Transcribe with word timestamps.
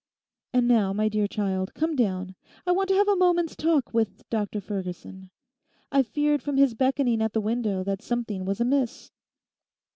And 0.51 0.67
now, 0.67 0.93
my 0.93 1.09
dear 1.09 1.27
child, 1.27 1.75
come 1.75 1.95
down, 1.95 2.33
I 2.65 2.71
want 2.71 2.89
to 2.89 2.95
have 2.95 3.07
a 3.07 3.15
moment's 3.15 3.55
talk 3.55 3.93
with 3.93 4.27
Dr 4.31 4.59
Ferguson. 4.59 5.29
I 5.91 6.01
feared 6.01 6.41
from 6.41 6.57
his 6.57 6.73
beckoning 6.73 7.21
at 7.21 7.33
the 7.33 7.39
window 7.39 7.83
that 7.83 8.01
something 8.01 8.43
was 8.43 8.59
amiss. 8.59 9.11